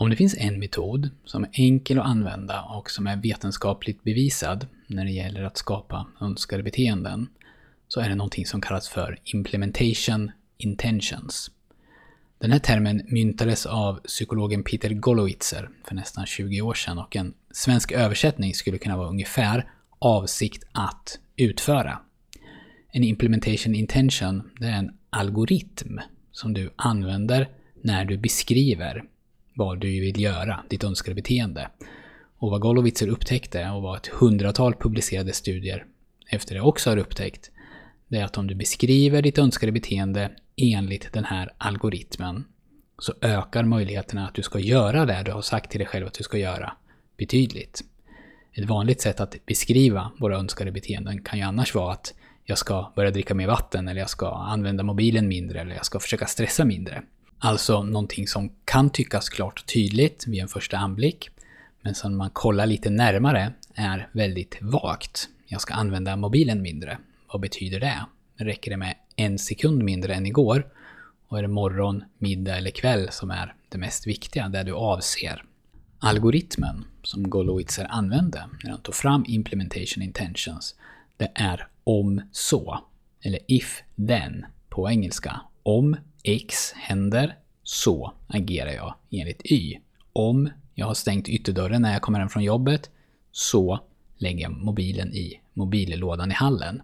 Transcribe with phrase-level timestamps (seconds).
[0.00, 4.66] Om det finns en metod som är enkel att använda och som är vetenskapligt bevisad
[4.86, 7.28] när det gäller att skapa önskade beteenden,
[7.88, 11.50] så är det någonting som kallas för implementation intentions.
[12.38, 17.34] Den här termen myntades av psykologen Peter Golowitzer för nästan 20 år sedan och en
[17.50, 21.98] svensk översättning skulle kunna vara ungefär avsikt att utföra.
[22.90, 25.98] En implementation intention, det är en algoritm
[26.32, 27.48] som du använder
[27.82, 29.04] när du beskriver
[29.58, 31.68] vad du vill göra, ditt önskade beteende.
[32.38, 35.84] Och vad Golovitzer upptäckte, och vad ett hundratal publicerade studier
[36.30, 37.50] efter det också har upptäckt,
[38.08, 42.44] det är att om du beskriver ditt önskade beteende enligt den här algoritmen
[42.98, 46.14] så ökar möjligheterna att du ska göra det du har sagt till dig själv att
[46.14, 46.72] du ska göra
[47.16, 47.84] betydligt.
[48.52, 52.14] Ett vanligt sätt att beskriva våra önskade beteenden kan ju annars vara att
[52.44, 56.00] jag ska börja dricka mer vatten, eller jag ska använda mobilen mindre, eller jag ska
[56.00, 57.02] försöka stressa mindre.
[57.38, 61.30] Alltså någonting som kan tyckas klart och tydligt vid en första anblick,
[61.82, 65.28] men som man kollar lite närmare är väldigt vagt.
[65.46, 66.98] Jag ska använda mobilen mindre.
[67.32, 68.06] Vad betyder det?
[68.36, 70.66] Räcker det med en sekund mindre än igår?
[71.28, 75.44] Och är det morgon, middag eller kväll som är det mest viktiga, det du avser?
[75.98, 80.74] Algoritmen som Golowitzer använde när han tog fram Implementation Intentions,
[81.16, 82.80] det är om så,
[83.22, 85.40] eller if then på engelska.
[85.62, 85.96] Om
[86.28, 89.78] X händer, så agerar jag enligt Y.
[90.12, 92.90] Om jag har stängt ytterdörren när jag kommer hem från jobbet,
[93.32, 93.80] så
[94.18, 96.82] lägger jag mobilen i mobillådan i hallen.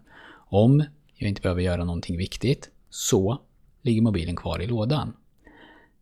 [0.48, 0.84] Om
[1.16, 3.40] jag inte behöver göra någonting viktigt, så
[3.82, 5.16] ligger mobilen kvar i lådan.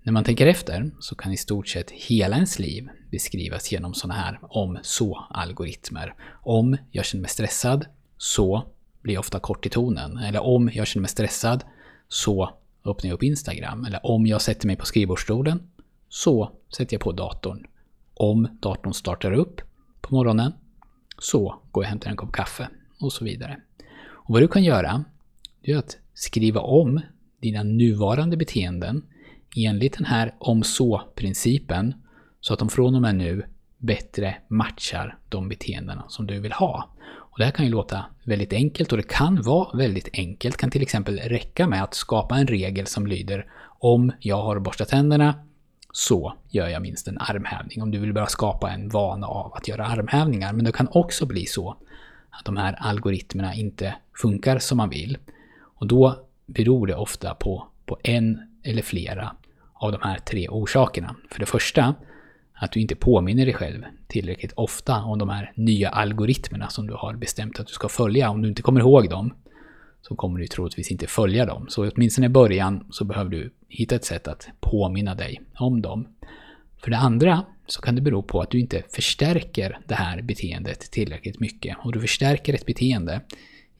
[0.03, 4.21] När man tänker efter så kan i stort sett hela ens liv beskrivas genom sådana
[4.21, 6.15] här om så-algoritmer.
[6.43, 8.62] Om jag känner mig stressad, så
[9.03, 10.19] blir jag ofta kort i tonen.
[10.19, 11.65] Eller om jag känner mig stressad,
[12.09, 13.84] så öppnar jag upp Instagram.
[13.84, 15.62] Eller om jag sätter mig på skrivbordsstolen,
[16.08, 17.66] så sätter jag på datorn.
[18.14, 19.61] Om datorn startar upp
[20.00, 20.52] på morgonen,
[21.19, 21.38] så
[21.70, 22.69] går jag och hämtar en kopp kaffe.
[23.00, 23.60] Och så vidare.
[24.04, 25.04] Och vad du kan göra,
[25.60, 27.00] det är att skriva om
[27.41, 29.03] dina nuvarande beteenden
[29.56, 31.94] enligt den här om så-principen
[32.41, 33.47] så att de från och med nu
[33.82, 36.88] bättre matchar de beteendena som du vill ha.
[37.15, 40.54] Och det här kan ju låta väldigt enkelt och det kan vara väldigt enkelt.
[40.54, 43.47] Det kan till exempel räcka med att skapa en regel som lyder
[43.78, 45.34] om jag har borstat tänderna
[45.92, 47.82] så gör jag minst en armhävning.
[47.82, 50.53] Om du vill bara skapa en vana av att göra armhävningar.
[50.53, 51.76] Men det kan också bli så
[52.31, 55.19] att de här algoritmerna inte funkar som man vill.
[55.60, 56.16] Och då
[56.47, 59.37] beror det ofta på, på en eller flera
[59.75, 61.16] av de här tre orsakerna.
[61.31, 61.94] För det första,
[62.62, 66.95] att du inte påminner dig själv tillräckligt ofta om de här nya algoritmerna som du
[66.95, 68.31] har bestämt att du ska följa.
[68.31, 69.34] Om du inte kommer ihåg dem
[70.03, 71.67] så kommer du troligtvis inte följa dem.
[71.69, 76.09] Så åtminstone i början så behöver du hitta ett sätt att påminna dig om dem.
[76.83, 80.81] För det andra så kan det bero på att du inte förstärker det här beteendet
[80.81, 81.77] tillräckligt mycket.
[81.84, 83.21] Och du förstärker ett beteende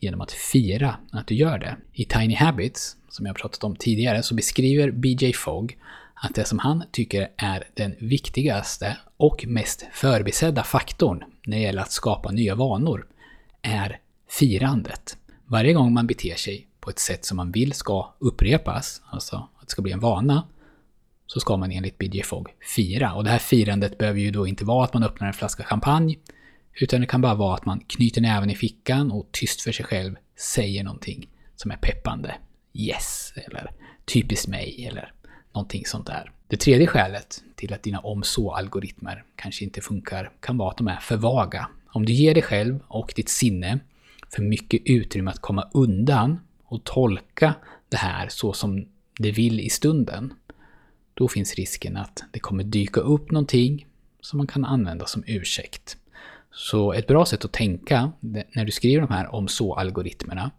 [0.01, 1.77] genom att fira att du gör det.
[1.93, 5.77] I Tiny Habits, som jag pratat om tidigare, så beskriver BJ Fogg
[6.25, 11.83] att det som han tycker är den viktigaste och mest förbisedda faktorn när det gäller
[11.83, 13.07] att skapa nya vanor
[13.63, 14.01] är
[14.31, 15.17] firandet.
[15.47, 19.67] Varje gång man beter sig på ett sätt som man vill ska upprepas, alltså att
[19.67, 20.47] det ska bli en vana,
[21.27, 23.15] så ska man enligt BJ Fogg fira.
[23.15, 26.17] Och det här firandet behöver ju då inte vara att man öppnar en flaska champagne,
[26.81, 29.85] utan det kan bara vara att man knyter näven i fickan och tyst för sig
[29.85, 30.17] själv
[30.55, 32.35] säger någonting som är peppande.
[32.75, 33.71] Yes, eller
[34.05, 35.13] typiskt mig, eller
[35.55, 36.33] någonting sånt där.
[36.47, 40.89] Det tredje skälet till att dina om så-algoritmer kanske inte funkar kan vara att de
[40.89, 41.69] är för vaga.
[41.93, 43.79] Om du ger dig själv och ditt sinne
[44.35, 47.55] för mycket utrymme att komma undan och tolka
[47.89, 48.87] det här så som
[49.19, 50.35] det vill i stunden,
[51.15, 53.87] då finns risken att det kommer dyka upp någonting
[54.21, 55.97] som man kan använda som ursäkt.
[56.51, 60.51] Så ett bra sätt att tänka när du skriver de här om så-algoritmerna,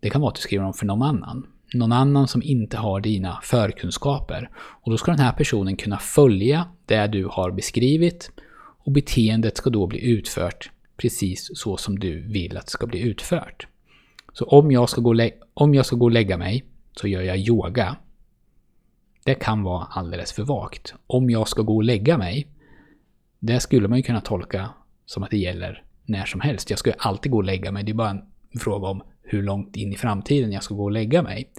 [0.00, 1.46] det kan vara att du skriver dem för någon annan.
[1.74, 4.50] Någon annan som inte har dina förkunskaper.
[4.56, 8.30] Och då ska den här personen kunna följa det du har beskrivit
[8.84, 13.00] och beteendet ska då bli utfört precis så som du vill att det ska bli
[13.00, 13.66] utfört.
[14.32, 17.38] Så om jag ska gå, om jag ska gå och lägga mig så gör jag
[17.38, 17.96] yoga.
[19.24, 20.94] Det kan vara alldeles för vagt.
[21.06, 22.46] Om jag ska gå och lägga mig,
[23.38, 24.70] det skulle man ju kunna tolka
[25.06, 26.70] som att det gäller när som helst.
[26.70, 27.84] Jag ska ju alltid gå och lägga mig.
[27.84, 30.92] Det är bara en fråga om hur långt in i framtiden jag ska gå och
[30.92, 31.50] lägga mig.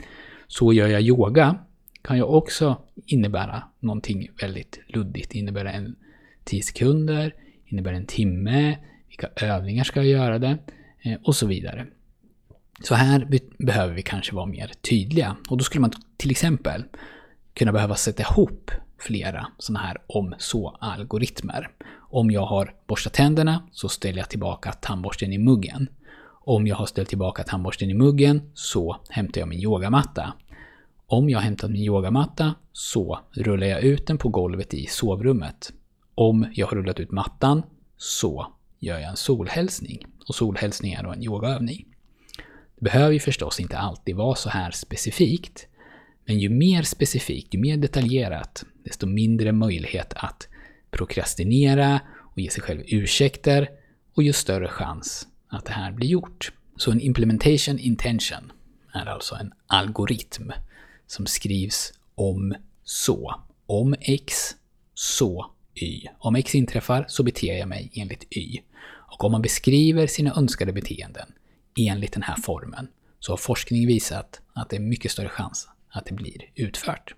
[0.48, 1.56] Så gör jag yoga
[2.02, 5.36] kan ju också innebära någonting väldigt luddigt.
[5.36, 5.96] Innebär en
[6.44, 8.78] 10 sekunder, innebär en timme,
[9.08, 10.58] vilka övningar ska jag göra det
[11.02, 11.88] eh, och så vidare.
[12.84, 13.28] Så här
[13.58, 15.36] behöver vi kanske vara mer tydliga.
[15.50, 16.84] Och då skulle man till exempel
[17.54, 21.70] kunna behöva sätta ihop flera sådana här om så-algoritmer.
[22.10, 25.88] Om jag har borstat tänderna så ställer jag tillbaka tandborsten i muggen.
[26.46, 30.34] Om jag har ställt tillbaka tandborsten i muggen så hämtar jag min yogamatta.
[31.08, 35.74] Om jag har hämtat min yogamatta så rullar jag ut den på golvet i sovrummet.
[36.16, 37.64] Om jag har rullat ut mattan
[37.98, 38.48] så
[38.80, 40.06] gör jag en solhälsning.
[40.28, 41.86] Och solhälsning är då en yogaövning.
[42.76, 45.68] Det behöver ju förstås inte alltid vara så här specifikt.
[46.26, 50.48] Men ju mer specifikt, ju mer detaljerat, desto mindre möjlighet att
[50.92, 53.70] prokrastinera och ge sig själv ursäkter
[54.16, 56.52] och ju större chans att det här blir gjort.
[56.78, 58.52] Så en implementation intention
[58.94, 60.52] är alltså en algoritm
[61.08, 63.36] som skrivs om så.
[63.66, 64.56] Om X,
[64.94, 66.08] så Y.
[66.20, 68.60] Om X inträffar så beter jag mig enligt Y.
[68.86, 71.34] Och om man beskriver sina önskade beteenden
[71.78, 72.88] enligt den här formen
[73.20, 77.16] så har forskning visat att det är mycket större chans att det blir utfört.